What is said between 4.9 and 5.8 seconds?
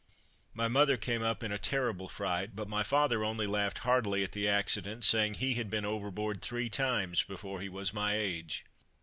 saying he had